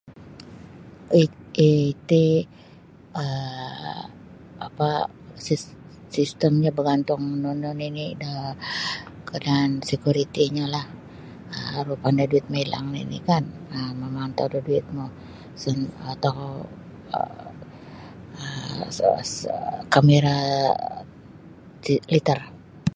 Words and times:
Ii 1.19 1.29
iti 1.91 2.23
um 3.23 4.01
apa' 4.67 5.09
sis 5.45 5.61
sistemnyo 6.15 6.69
bagantung 6.77 7.23
nunu 7.41 7.69
nini' 7.79 8.17
da 8.23 8.31
kaadaan 9.27 9.71
sekuritinyolah 9.89 10.85
aru 11.79 11.93
pandai 12.03 12.27
duit 12.31 12.45
mailang 12.53 12.87
nini' 12.95 13.25
kan 13.29 13.43
um 13.75 13.91
mamantau 14.01 14.45
da 14.53 14.59
duit 14.67 14.85
no 14.95 15.05
sa 15.61 15.69
atau 16.13 16.37
sa 18.97 19.07
sa 19.39 19.55
kamera 19.93 20.35
li 21.85 21.95
litar. 22.13 22.39